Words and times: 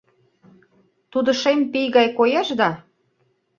Тудо 1.11 1.31
шем 1.41 1.59
пий 1.71 1.87
гай 1.95 2.07
коеш 2.17 2.47
да 2.59 2.69